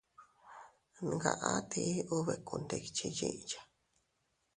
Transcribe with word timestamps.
Ngaʼa 1.11 1.51
ti 1.71 1.83
ubekundikchi 2.17 3.07
yiya. 3.17 3.59